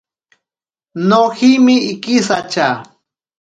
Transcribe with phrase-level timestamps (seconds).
[1.09, 2.67] Nojime ikisatya.